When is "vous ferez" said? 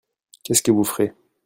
0.71-1.13